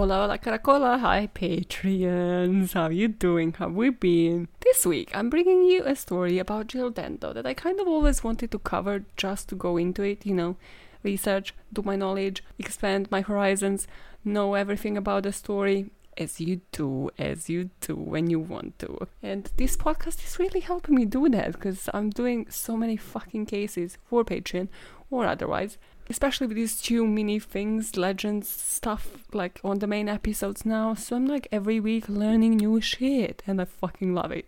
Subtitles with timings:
[0.00, 0.98] Hola, hola, caracola.
[1.00, 2.72] Hi, Patreons.
[2.72, 3.52] How you doing?
[3.52, 4.48] How we been?
[4.60, 8.50] This week, I'm bringing you a story about Jill that I kind of always wanted
[8.52, 10.56] to cover just to go into it, you know,
[11.02, 13.86] research, do my knowledge, expand my horizons,
[14.24, 19.06] know everything about the story, as you do, as you do when you want to.
[19.22, 23.44] And this podcast is really helping me do that because I'm doing so many fucking
[23.44, 24.68] cases for Patreon
[25.10, 25.76] or otherwise.
[26.10, 30.92] Especially with these two mini things, legends stuff, like on the main episodes now.
[30.94, 34.46] So I'm like every week learning new shit and I fucking love it.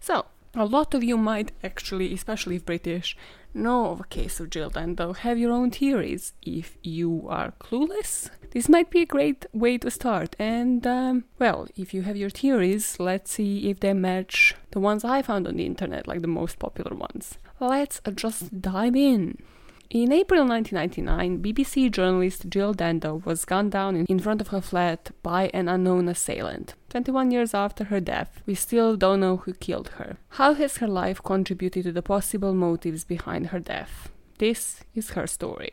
[0.00, 3.16] So, a lot of you might actually, especially if British,
[3.52, 6.32] know of a case of Jill Dando, have your own theories.
[6.42, 10.36] If you are clueless, this might be a great way to start.
[10.38, 15.04] And, um, well, if you have your theories, let's see if they match the ones
[15.04, 17.38] I found on the internet, like the most popular ones.
[17.60, 19.38] Let's just dive in.
[19.90, 25.10] In April 1999, BBC journalist Jill Dando was gunned down in front of her flat
[25.22, 26.74] by an unknown assailant.
[26.88, 30.16] 21 years after her death, we still don't know who killed her.
[30.30, 34.10] How has her life contributed to the possible motives behind her death?
[34.38, 35.72] This is her story.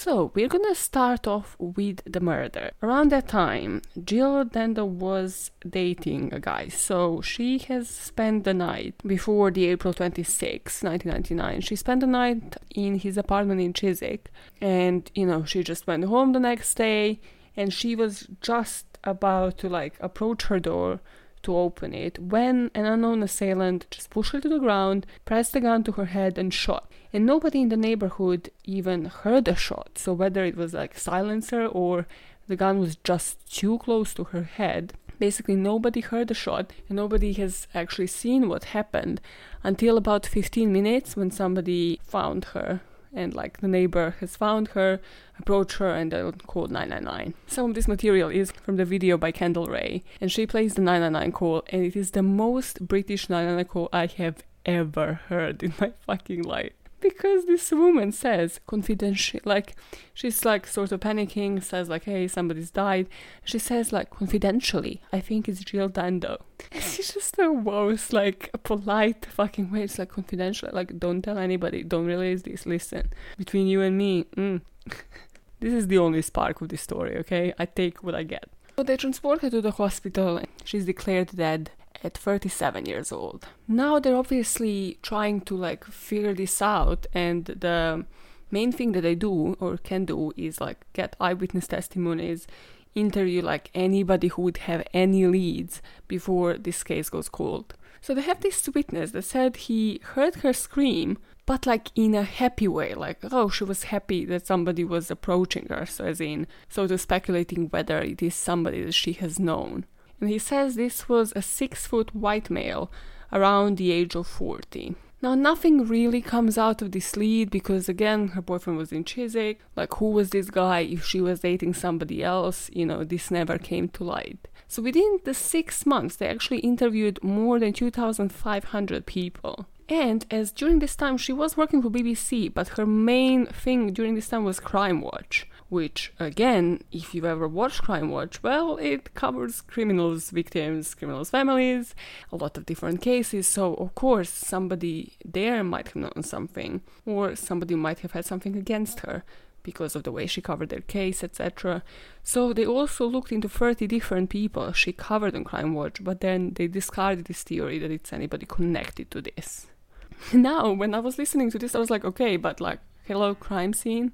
[0.00, 2.70] So, we're gonna start off with the murder.
[2.84, 8.94] Around that time, Jill Dando was dating a guy, so she has spent the night
[9.04, 11.62] before the April 26, 1999.
[11.62, 16.04] She spent the night in his apartment in Chiswick, and you know, she just went
[16.04, 17.18] home the next day,
[17.56, 21.00] and she was just about to like approach her door
[21.42, 25.60] to open it when an unknown assailant just pushed her to the ground, pressed the
[25.60, 26.90] gun to her head, and shot.
[27.12, 29.98] And nobody in the neighborhood even heard the shot.
[29.98, 32.06] So whether it was like silencer or
[32.46, 36.96] the gun was just too close to her head, basically nobody heard the shot and
[36.96, 39.20] nobody has actually seen what happened
[39.62, 42.80] until about 15 minutes when somebody found her
[43.12, 45.00] and like the neighbor has found her,
[45.38, 47.34] approached her, and then called 999.
[47.46, 50.82] Some of this material is from the video by Kendall Rae, and she plays the
[50.82, 55.72] 999 call, and it is the most British 999 call I have ever heard in
[55.80, 59.76] my fucking life because this woman says confidential like
[60.14, 63.08] she's like sort of panicking says like hey somebody's died.
[63.44, 66.38] She says like confidentially i think it's jill dando.
[66.72, 69.82] She's just the most like polite fucking way.
[69.82, 70.68] It's like confidential.
[70.72, 71.82] Like don't tell anybody.
[71.82, 72.66] Don't release this.
[72.66, 73.10] Listen.
[73.36, 74.60] Between you and me mm.
[75.60, 77.52] this is the only spark of this story okay?
[77.58, 78.48] I take what i get.
[78.76, 80.40] So they transport her to the hospital.
[80.64, 81.70] She's declared dead
[82.04, 83.46] at 37 years old.
[83.66, 88.04] Now they're obviously trying to like figure this out and the
[88.50, 92.46] main thing that they do or can do is like get eyewitness testimonies,
[92.94, 97.74] interview like anybody who would have any leads before this case goes cold.
[98.00, 102.22] So they have this witness that said he heard her scream, but like in a
[102.22, 106.46] happy way, like oh she was happy that somebody was approaching her, so as in
[106.68, 109.84] sort of speculating whether it is somebody that she has known
[110.20, 112.90] and he says this was a six foot white male
[113.32, 114.96] around the age of 40.
[115.20, 119.58] Now, nothing really comes out of this lead because, again, her boyfriend was in Chiswick.
[119.74, 120.80] Like, who was this guy?
[120.80, 124.46] If she was dating somebody else, you know, this never came to light.
[124.68, 129.66] So, within the six months, they actually interviewed more than 2,500 people.
[129.88, 134.14] And as during this time she was working for BBC, but her main thing during
[134.14, 139.14] this time was Crime Watch, which again, if you've ever watched Crime Watch, well, it
[139.14, 141.94] covers criminals, victims, criminals' families,
[142.32, 143.46] a lot of different cases.
[143.46, 148.56] So of course somebody there might have known something, or somebody might have had something
[148.56, 149.24] against her
[149.62, 151.82] because of the way she covered their case, etc.
[152.22, 156.54] So they also looked into 30 different people she covered on Crime Watch, but then
[156.54, 159.66] they discarded this theory that it's anybody connected to this.
[160.32, 163.72] now when I was listening to this, I was like, okay, but like, hello, crime
[163.72, 164.12] scene,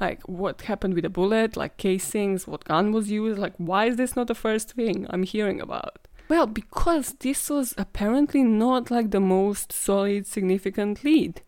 [0.00, 3.96] like what happened with the bullet, like casings, what gun was used, like why is
[3.96, 6.06] this not the first thing I'm hearing about?
[6.28, 11.40] Well, because this was apparently not like the most solid, significant lead,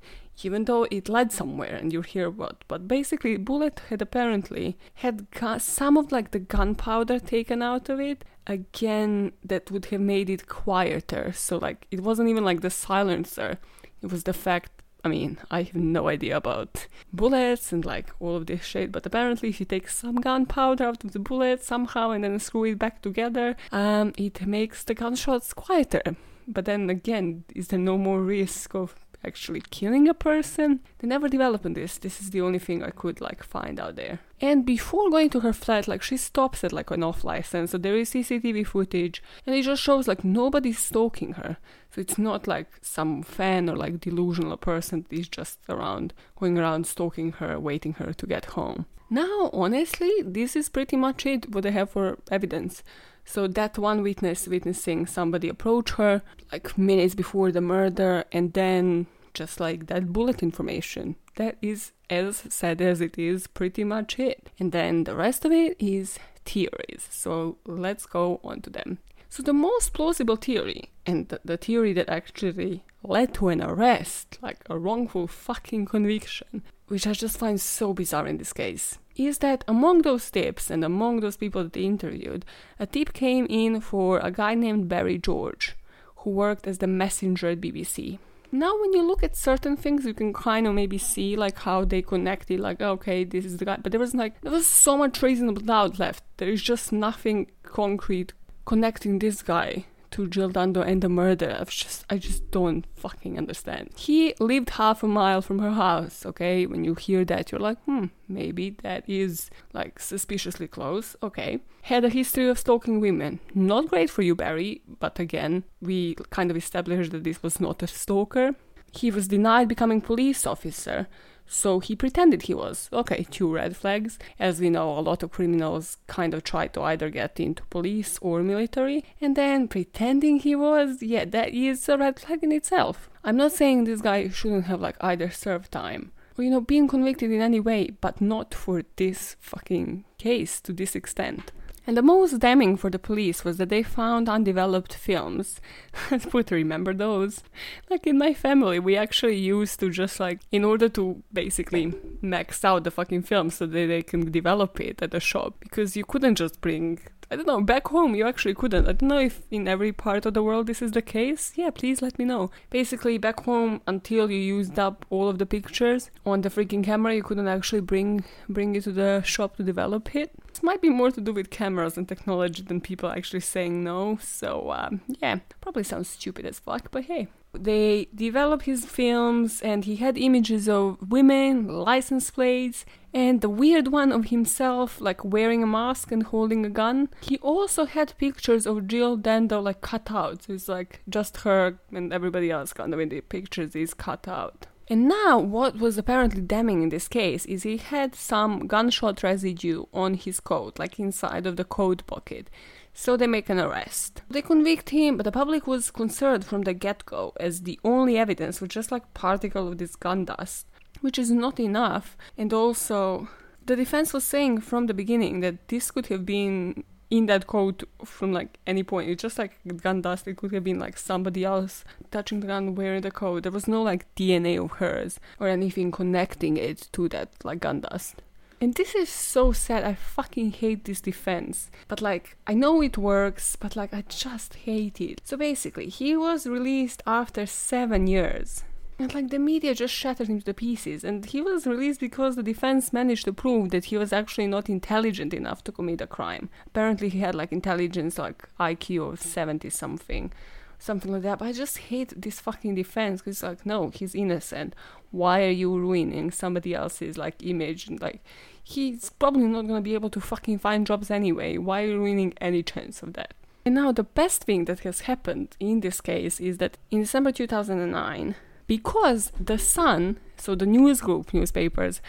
[0.42, 2.64] even though it led somewhere and you hear what.
[2.66, 8.00] But basically, Bullet had apparently had gu- some of like the gunpowder taken out of
[8.00, 8.24] it.
[8.46, 11.32] Again, that would have made it quieter.
[11.32, 13.58] So like it wasn't even like the silencer
[14.02, 14.75] it was the fact
[15.06, 19.06] I mean, I have no idea about bullets and like all of this shit, but
[19.06, 22.80] apparently if you take some gunpowder out of the bullet somehow and then screw it
[22.80, 26.16] back together, um, it makes the gunshots quieter.
[26.48, 30.80] But then again, is there no more risk of actually killing a person.
[30.98, 31.98] They never developed on this.
[31.98, 34.20] This is the only thing I could like find out there.
[34.40, 37.78] And before going to her flat, like she stops at like an off license, so
[37.78, 41.56] there is CCTV footage, and it just shows like nobody's stalking her.
[41.90, 46.58] So it's not like some fan or like delusional person that is just around, going
[46.58, 48.86] around stalking her, waiting her to get home.
[49.08, 52.82] Now, honestly, this is pretty much it what I have for evidence.
[53.26, 59.06] So that one witness witnessing somebody approach her like minutes before the murder and then
[59.34, 61.16] just like that bullet information.
[61.34, 64.48] That is as sad as it is pretty much it.
[64.58, 67.08] And then the rest of it is theories.
[67.10, 68.98] So let's go on to them.
[69.28, 74.38] So the most plausible theory, and the, the theory that actually led to an arrest,
[74.40, 79.38] like a wrongful fucking conviction, which I just find so bizarre in this case, is
[79.38, 82.44] that among those tips and among those people that they interviewed,
[82.78, 85.76] a tip came in for a guy named Barry George,
[86.16, 88.18] who worked as the messenger at BBC.
[88.52, 91.84] Now, when you look at certain things, you can kind of maybe see like how
[91.84, 93.78] they connected, like oh, okay, this is the guy.
[93.82, 96.22] But there was like there was so much reasonable doubt left.
[96.36, 98.32] There is just nothing concrete
[98.64, 99.84] connecting this guy
[100.16, 101.58] to Jill Dando and the murder.
[101.60, 103.90] I just I just don't fucking understand.
[103.96, 106.64] He lived half a mile from her house, okay?
[106.64, 111.60] When you hear that, you're like, hmm, maybe that is like suspiciously close, okay?
[111.82, 113.40] Had a history of stalking women.
[113.54, 117.82] Not great for you, Barry, but again, we kind of established that this was not
[117.82, 118.54] a stalker.
[118.92, 121.08] He was denied becoming police officer
[121.46, 122.88] so he pretended he was.
[122.92, 124.18] Okay, two red flags.
[124.38, 128.18] As we know, a lot of criminals kind of try to either get into police
[128.20, 133.08] or military, and then pretending he was, yeah, that is a red flag in itself.
[133.24, 136.88] I'm not saying this guy shouldn't have like either served time or you know being
[136.88, 141.52] convicted in any way, but not for this fucking case to this extent.
[141.86, 145.60] And the most damning for the police was that they found undeveloped films.
[146.30, 147.44] Put remember those?
[147.88, 152.64] Like in my family, we actually used to just like, in order to basically max
[152.64, 156.04] out the fucking film so that they can develop it at the shop, because you
[156.04, 156.98] couldn't just bring
[157.28, 158.86] I don't know, back home you actually couldn't.
[158.86, 161.52] I don't know if in every part of the world this is the case.
[161.56, 162.52] Yeah, please let me know.
[162.70, 167.16] Basically, back home until you used up all of the pictures on the freaking camera,
[167.16, 170.30] you couldn't actually bring bring it to the shop to develop it.
[170.66, 174.18] Might be more to do with cameras and technology than people actually saying no.
[174.20, 179.84] So, um, yeah, probably sounds stupid as fuck, but hey, they developed his films and
[179.84, 182.84] he had images of women, license plates,
[183.14, 187.10] and the weird one of himself like wearing a mask and holding a gun.
[187.20, 190.42] He also had pictures of Jill Dando like cut out.
[190.42, 194.26] So it's like just her and everybody else kind of in the pictures is cut
[194.26, 194.66] out.
[194.88, 199.86] And now, what was apparently damning in this case is he had some gunshot residue
[199.92, 202.48] on his coat, like inside of the coat pocket
[202.96, 204.22] so they make an arrest.
[204.30, 208.16] They convict him, but the public was concerned from the get go, as the only
[208.16, 210.66] evidence was just like particle of this gun dust,
[211.02, 212.16] which is not enough.
[212.38, 213.28] And also,
[213.66, 217.84] the defense was saying from the beginning that this could have been in that coat
[218.04, 219.10] from like any point.
[219.10, 220.26] It's just like gun dust.
[220.26, 223.42] It could have been like somebody else touching the gun wearing the coat.
[223.42, 227.80] There was no like DNA of hers or anything connecting it to that like gun
[227.80, 228.22] dust.
[228.58, 229.84] And this is so sad.
[229.84, 231.70] I fucking hate this defense.
[231.88, 235.20] But like, I know it works, but like, I just hate it.
[235.24, 238.64] So basically, he was released after seven years.
[238.98, 241.04] And like, the media just shattered him to pieces.
[241.04, 244.70] And he was released because the defense managed to prove that he was actually not
[244.70, 246.48] intelligent enough to commit a crime.
[246.66, 250.32] Apparently, he had like intelligence, like IQ of 70 something
[250.78, 251.38] something like that.
[251.38, 254.74] But I just hate this fucking defense because like, no, he's innocent.
[255.10, 257.88] Why are you ruining somebody else's like image?
[257.88, 258.22] And like,
[258.62, 261.58] he's probably not gonna be able to fucking find jobs anyway.
[261.58, 263.34] Why are you ruining any chance of that?
[263.64, 267.32] And now the best thing that has happened in this case is that in December
[267.32, 268.36] 2009,
[268.66, 272.00] because the Sun, so the news group newspapers,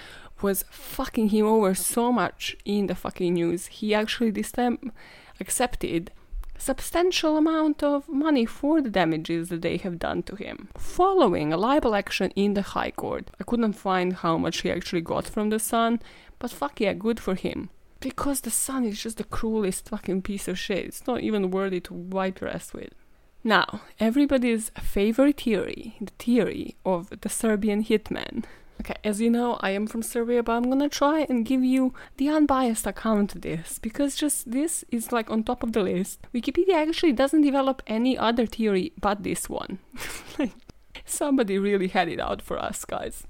[0.42, 4.92] was fucking him over so much in the fucking news, he actually this time
[5.40, 6.12] accepted
[6.58, 10.70] substantial amount of money for the damages that they have done to him.
[10.78, 15.02] Following a libel action in the High Court, I couldn't find how much he actually
[15.02, 16.02] got from the Sun,
[16.40, 17.70] but fuck yeah, good for him.
[18.00, 20.86] Because the Sun is just the cruelest fucking piece of shit.
[20.86, 22.94] It's not even worthy to wipe your ass with.
[23.44, 28.44] Now, everybody's favorite theory, the theory of the Serbian hitman.
[28.80, 31.94] Okay, as you know, I am from Serbia, but I'm gonna try and give you
[32.18, 36.20] the unbiased account of this because just this is like on top of the list.
[36.34, 39.80] Wikipedia actually doesn't develop any other theory but this one.
[40.40, 40.52] like,
[41.06, 43.26] somebody really had it out for us, guys.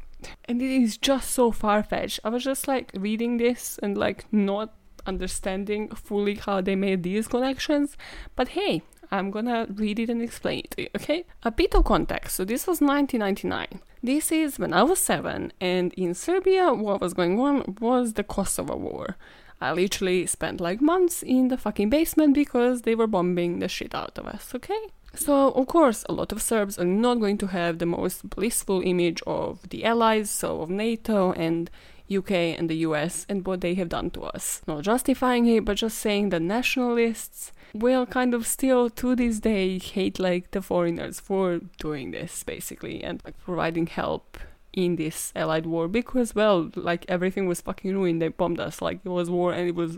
[0.45, 2.19] And it is just so far fetched.
[2.23, 4.73] I was just like reading this and like not
[5.05, 7.95] understanding fully how they made these connections.
[8.35, 11.25] But hey, I'm gonna read it and explain it to you, okay?
[11.43, 12.35] A bit of context.
[12.35, 13.81] So this was 1999.
[14.03, 18.23] This is when I was seven, and in Serbia, what was going on was the
[18.23, 19.15] Kosovo War.
[19.59, 23.95] I literally spent like months in the fucking basement because they were bombing the shit
[23.95, 24.79] out of us, okay?
[25.15, 28.81] So, of course, a lot of Serbs are not going to have the most blissful
[28.81, 31.71] image of the Allies, so of NATO, and
[32.09, 34.61] UK and the US and what they have done to us.
[34.67, 39.77] Not justifying it, but just saying that nationalists will kind of still to this day
[39.79, 44.37] hate like the foreigners for doing this basically and like providing help
[44.73, 48.21] in this allied war because well like everything was fucking ruined.
[48.21, 48.81] They bombed us.
[48.81, 49.97] Like it was war and it was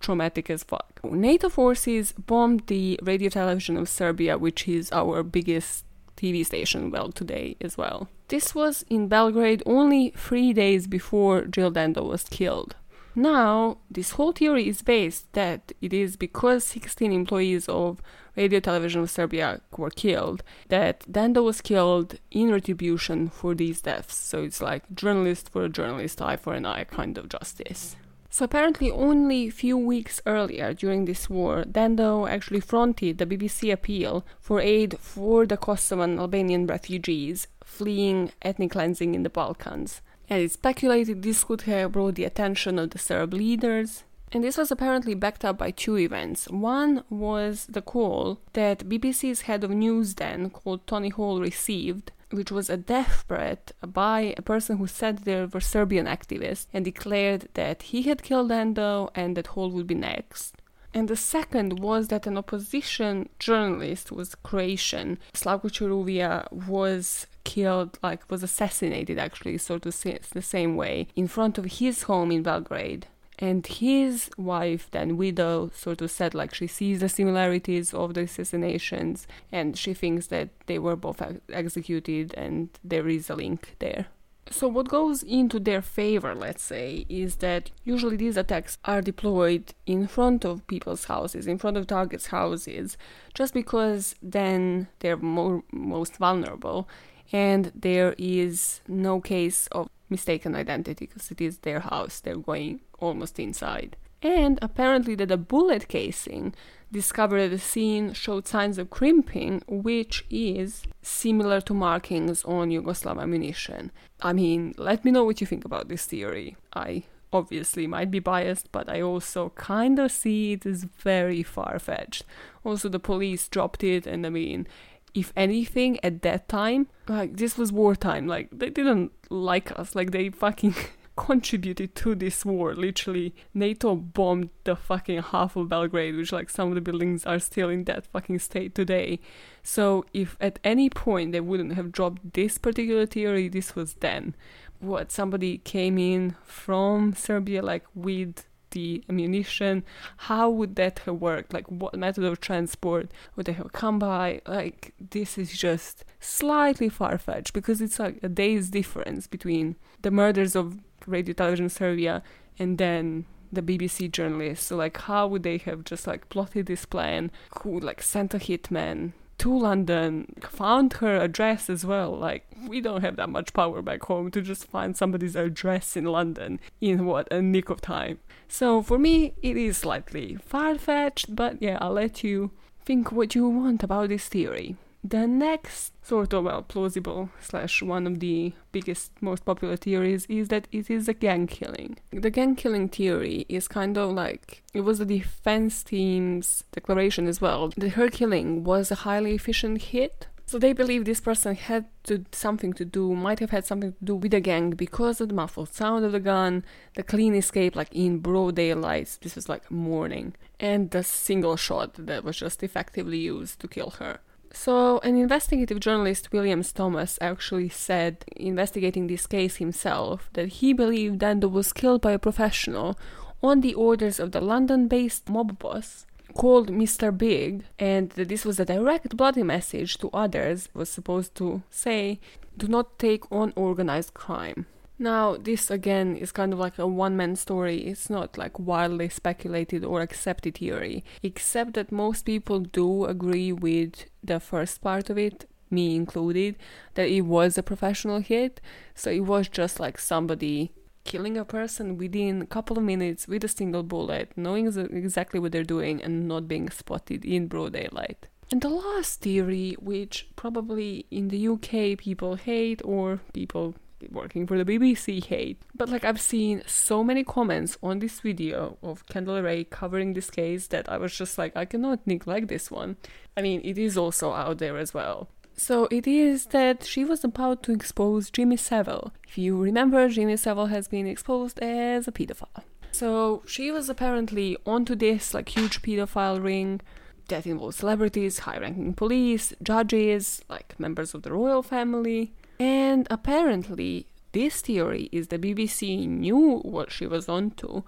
[0.00, 1.00] traumatic as fuck.
[1.04, 5.84] Nato forces bombed the radio television of serbia which is our biggest
[6.16, 8.08] tv station well today as well.
[8.28, 12.74] This was in belgrade only three days before jill dando was killed
[13.16, 18.02] now, this whole theory is based that it is because 16 employees of
[18.36, 24.14] Radio Television of Serbia were killed that Dando was killed in retribution for these deaths.
[24.14, 27.96] So it's like journalist for a journalist, eye for an eye kind of justice.
[28.28, 33.72] So apparently, only a few weeks earlier during this war, Dando actually fronted the BBC
[33.72, 40.42] appeal for aid for the Kosovan Albanian refugees fleeing ethnic cleansing in the Balkans and
[40.42, 44.04] it speculated this could have brought the attention of the Serb leaders.
[44.32, 46.48] And this was apparently backed up by two events.
[46.48, 52.50] One was the call that BBC's head of news then, called Tony Hall, received, which
[52.50, 57.48] was a death threat by a person who said there were Serbian activists and declared
[57.54, 60.56] that he had killed Dando and that Hall would be next.
[60.96, 68.30] And the second was that an opposition journalist was Croatian, Slavko Čuruvija, was killed, like
[68.30, 73.08] was assassinated actually, sort of the same way, in front of his home in Belgrade.
[73.38, 78.22] And his wife, then widow, sort of said like she sees the similarities of the
[78.22, 81.20] assassinations and she thinks that they were both
[81.52, 84.06] executed and there is a link there.
[84.50, 89.74] So, what goes into their favor, let's say, is that usually these attacks are deployed
[89.86, 92.96] in front of people's houses, in front of targets' houses,
[93.34, 96.88] just because then they're more, most vulnerable
[97.32, 102.80] and there is no case of mistaken identity because it is their house, they're going
[102.98, 103.96] almost inside.
[104.22, 106.54] And apparently, that a bullet casing
[106.92, 113.90] discovered the scene showed signs of crimping, which is similar to markings on Yugoslav ammunition.
[114.22, 116.56] I mean, let me know what you think about this theory.
[116.74, 121.78] I obviously might be biased, but I also kind of see it as very far
[121.78, 122.24] fetched.
[122.64, 124.66] Also, the police dropped it, and I mean,
[125.14, 128.26] if anything, at that time, like this was wartime.
[128.26, 129.94] Like they didn't like us.
[129.94, 130.74] Like they fucking
[131.16, 132.74] contributed to this war.
[132.74, 137.38] Literally, NATO bombed the fucking half of Belgrade, which like some of the buildings are
[137.38, 139.18] still in that fucking state today.
[139.62, 144.34] So if at any point they wouldn't have dropped this particular theory, this was then.
[144.78, 149.84] What somebody came in from Serbia like with the ammunition
[150.16, 154.40] how would that have worked like what method of transport would they have come by
[154.46, 160.56] like this is just slightly far-fetched because it's like a day's difference between the murders
[160.56, 162.22] of radio television serbia
[162.58, 164.66] and then the BBC journalists.
[164.66, 167.30] So like how would they have just like plotted this plan?
[167.62, 172.16] Who like sent a hitman to London, found her address as well.
[172.16, 176.04] Like, we don't have that much power back home to just find somebody's address in
[176.04, 178.18] London in what, a nick of time.
[178.48, 182.50] So, for me, it is slightly far fetched, but yeah, I'll let you
[182.84, 184.76] think what you want about this theory.
[185.08, 190.48] The next sort of well plausible slash one of the biggest most popular theories is
[190.48, 191.98] that it is a gang killing.
[192.10, 197.40] The gang killing theory is kind of like it was the defense team's declaration as
[197.40, 200.26] well that her killing was a highly efficient hit.
[200.44, 204.04] So they believe this person had to something to do, might have had something to
[204.04, 207.76] do with the gang because of the muffled sound of the gun, the clean escape
[207.76, 212.64] like in broad daylight, this was like morning, and the single shot that was just
[212.64, 214.18] effectively used to kill her.
[214.58, 221.18] So, an investigative journalist, Williams Thomas, actually said, investigating this case himself, that he believed
[221.18, 222.98] Dando was killed by a professional
[223.42, 227.16] on the orders of the London based mob boss called Mr.
[227.16, 232.18] Big, and that this was a direct bloody message to others, was supposed to say,
[232.56, 234.66] do not take on organized crime.
[234.98, 237.86] Now, this again is kind of like a one man story.
[237.86, 244.06] It's not like wildly speculated or accepted theory, except that most people do agree with
[244.24, 246.56] the first part of it, me included,
[246.94, 248.60] that it was a professional hit.
[248.94, 250.72] So it was just like somebody
[251.04, 255.52] killing a person within a couple of minutes with a single bullet, knowing exactly what
[255.52, 258.28] they're doing and not being spotted in broad daylight.
[258.50, 263.74] And the last theory, which probably in the UK people hate or people
[264.10, 265.60] working for the BBC hate.
[265.74, 270.30] But like I've seen so many comments on this video of Kendall Rae covering this
[270.30, 272.96] case that I was just like, I cannot neglect this one.
[273.36, 275.28] I mean, it is also out there as well.
[275.58, 279.12] So it is that she was about to expose Jimmy Savile.
[279.26, 282.64] If you remember, Jimmy Savile has been exposed as a pedophile.
[282.92, 286.80] So she was apparently onto this like huge pedophile ring
[287.28, 292.32] that involves celebrities, high ranking police, judges, like members of the royal family.
[292.58, 297.82] And apparently, this theory is the BBC knew what she was onto,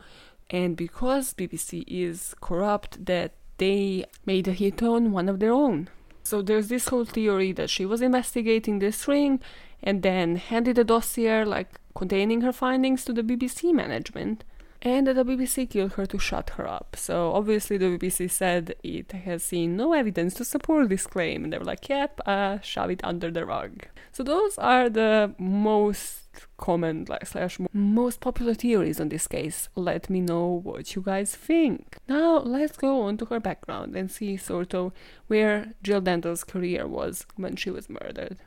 [0.50, 5.88] and because BBC is corrupt, that they made a hit on one of their own.
[6.22, 9.40] So there's this whole theory that she was investigating this ring
[9.82, 14.44] and then handed a dossier like containing her findings to the BBC management
[14.82, 16.96] and the BBC killed her to shut her up.
[16.96, 21.52] So obviously the BBC said it has seen no evidence to support this claim, and
[21.52, 26.28] they were like, "Yep, uh, shove it under the rug." So those are the most
[26.56, 29.68] common like slash most popular theories on this case.
[29.74, 31.96] Let me know what you guys think.
[32.08, 34.92] Now let's go on to her background and see sort of
[35.26, 38.38] where Jill Dando's career was when she was murdered.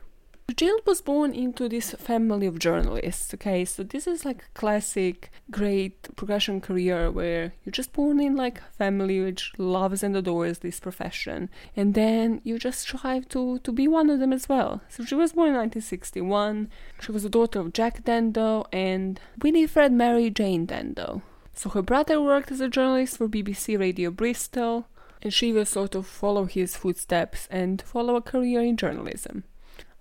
[0.56, 3.64] Jill was born into this family of journalists, okay?
[3.64, 8.58] So this is like a classic great progression career where you're just born in like
[8.58, 13.72] a family which loves and adores this profession and then you just strive to to
[13.72, 14.82] be one of them as well.
[14.88, 16.70] So she was born in 1961.
[17.00, 21.22] She was the daughter of Jack Dando and Winifred Mary Jane Dando.
[21.54, 24.86] So her brother worked as a journalist for BBC Radio Bristol
[25.22, 29.44] and she will sort of follow his footsteps and follow a career in journalism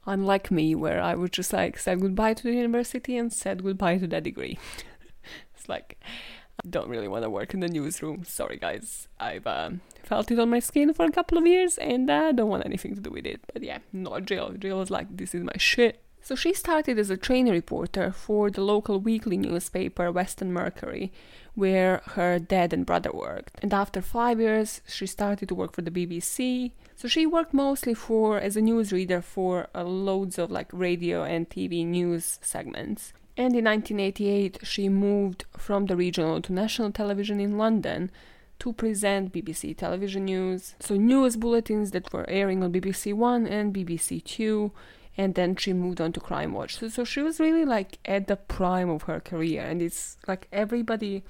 [0.06, 3.98] unlike me, where I would just like said goodbye to the university and said goodbye
[3.98, 4.58] to that degree.
[5.56, 5.98] it's like
[6.64, 8.24] I don't really want to work in the newsroom.
[8.24, 9.08] Sorry, guys.
[9.20, 9.72] I've uh,
[10.04, 12.66] felt it on my skin for a couple of years and I uh, don't want
[12.66, 13.42] anything to do with it.
[13.52, 14.52] But yeah, not Jill.
[14.60, 16.04] Jill was like, this is my shit.
[16.24, 21.12] So she started as a trainee reporter for the local weekly newspaper Weston Mercury,
[21.56, 23.58] where her dad and brother worked.
[23.62, 27.96] And after five years, she started to work for the BBC, so she worked mostly
[27.96, 33.14] for as a newsreader for uh, loads of like radio and TV news segments.
[33.36, 38.12] And in 1988, she moved from the regional to national television in London
[38.60, 40.76] to present BBC television news.
[40.80, 44.72] So news bulletins that were airing on BBC One and BBC Two.
[45.18, 46.78] And then she moved on to Crime Watch.
[46.78, 49.62] So, so she was really like at the prime of her career.
[49.62, 51.24] And it's like everybody,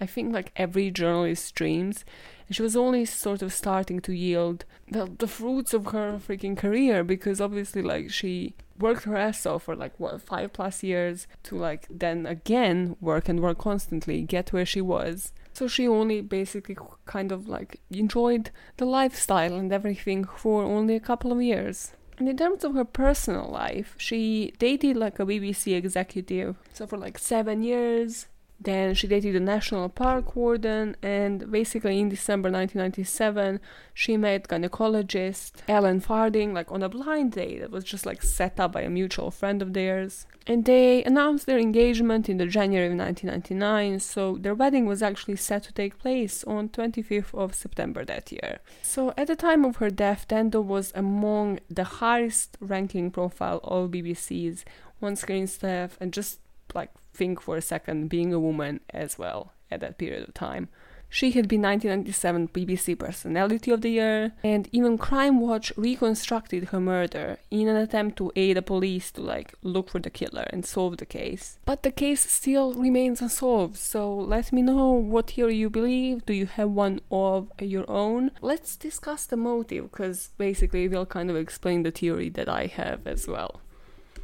[0.00, 2.04] I think like every journalist dreams
[2.46, 6.56] and she was only sort of starting to yield the, the fruits of her freaking
[6.56, 11.26] career because obviously like she worked her ass off for like what five plus years
[11.42, 16.20] to like then again work and work constantly get where she was so she only
[16.20, 21.92] basically kind of like enjoyed the lifestyle and everything for only a couple of years
[22.18, 26.56] and in terms of her personal life, she dated like a BBC executive.
[26.72, 28.26] So for like seven years,
[28.58, 33.60] then she dated the national park warden, and basically in December 1997,
[33.92, 38.58] she met gynecologist Alan Farthing like on a blind date that was just like set
[38.58, 40.26] up by a mutual friend of theirs.
[40.46, 45.36] And they announced their engagement in the January of 1999, so their wedding was actually
[45.36, 48.60] set to take place on 25th of September that year.
[48.80, 53.90] So at the time of her death, Dando was among the highest ranking profile of
[53.90, 54.64] BBC's
[55.02, 56.40] on-screen staff and just
[56.76, 60.68] like think for a second being a woman as well at that period of time.
[61.08, 66.80] She had been 1997 BBC Personality of the Year, and even Crime Watch reconstructed her
[66.80, 70.66] murder in an attempt to aid the police to like look for the killer and
[70.66, 71.58] solve the case.
[71.64, 76.26] But the case still remains unsolved, so let me know what theory you believe.
[76.26, 78.32] Do you have one of your own?
[78.40, 82.66] Let's discuss the motive, because basically it will kind of explain the theory that I
[82.66, 83.60] have as well.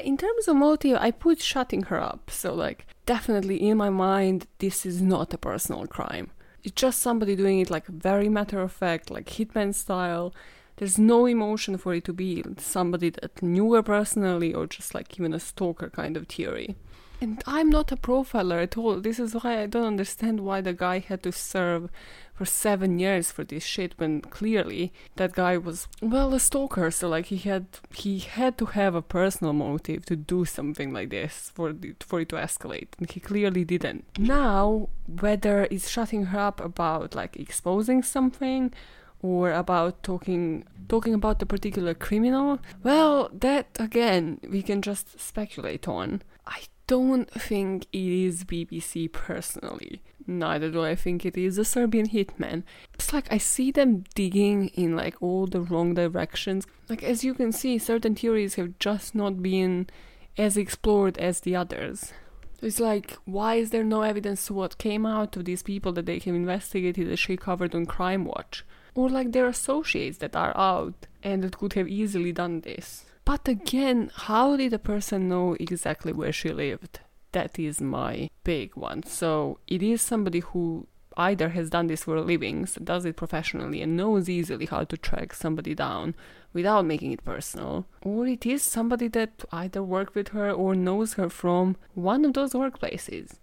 [0.03, 2.31] In terms of motive, I put shutting her up.
[2.31, 6.31] So, like, definitely in my mind, this is not a personal crime.
[6.65, 10.35] It's just somebody doing it like very matter of fact, like hitman style.
[10.77, 15.19] There's no emotion for it to be somebody that knew her personally or just like
[15.19, 16.77] even a stalker kind of theory.
[17.23, 19.01] And I'm not a profiler at all.
[19.01, 21.89] This is why I don't understand why the guy had to serve
[22.35, 26.91] for seven years for this shit when clearly that guy was well a stalker.
[26.91, 31.11] So like he had he had to have a personal motive to do something like
[31.11, 34.05] this for the, for it to escalate, and he clearly didn't.
[34.19, 38.73] Now whether it's shutting her up about like exposing something
[39.23, 45.87] or about talking talking about the particular criminal well that again we can just speculate
[45.87, 46.21] on
[46.93, 50.03] don't think it is BBC personally.
[50.27, 52.65] Neither do I think it is a Serbian hitman.
[52.93, 56.67] It's like I see them digging in like all the wrong directions.
[56.91, 59.89] Like as you can see, certain theories have just not been
[60.37, 62.13] as explored as the others.
[62.61, 66.05] It's like, why is there no evidence to what came out of these people that
[66.05, 68.67] they have investigated that she covered on Crime Watch?
[68.95, 73.07] Or like their associates that are out and that could have easily done this.
[73.25, 77.01] But again, how did the person know exactly where she lived?
[77.33, 79.05] That is my big one.
[79.05, 83.17] So it is somebody who either has done this for a living, so does it
[83.17, 86.15] professionally, and knows easily how to track somebody down
[86.53, 91.15] without making it personal, or it is somebody that either worked with her or knows
[91.15, 93.39] her from one of those workplaces.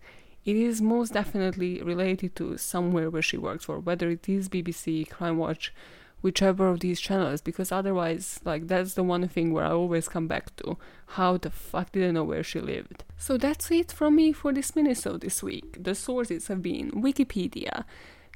[0.46, 5.10] It is most definitely related to somewhere where she works for, whether it is BBC,
[5.10, 5.74] Crime Watch,
[6.22, 10.28] whichever of these channels because otherwise like that's the one thing where I always come
[10.28, 10.78] back to
[11.08, 14.54] how the fuck did I know where she lived so that's it from me for
[14.54, 17.86] this minisode this week the sources have been Wikipedia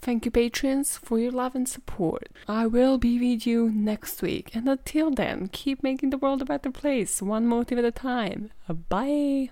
[0.00, 2.28] Thank you, patrons, for your love and support.
[2.46, 6.44] I will be with you next week, and until then, keep making the world a
[6.44, 8.50] better place, one motive at a time.
[8.88, 9.50] Bye!